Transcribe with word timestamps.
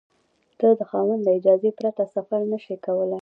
ته 0.59 0.67
د 0.79 0.81
خاوند 0.89 1.21
له 1.25 1.31
اجازې 1.39 1.69
پرته 1.79 2.03
سفر 2.15 2.39
نشې 2.51 2.75
کولای. 2.85 3.19